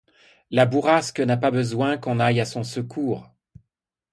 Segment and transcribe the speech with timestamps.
[0.49, 3.29] La bourrasque n’a pas besoin qu’on aille à son secours.